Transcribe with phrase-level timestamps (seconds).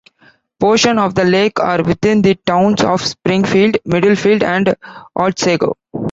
[0.59, 4.75] Portions of the lake are within the towns of Springfield, Middlefield and
[5.15, 5.77] Otsego.